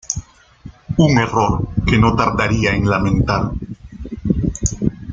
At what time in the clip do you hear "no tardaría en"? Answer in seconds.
1.99-2.89